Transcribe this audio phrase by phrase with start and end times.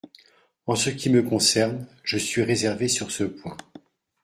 [0.65, 3.55] En ce qui me concerne, je suis réservé sur ce point.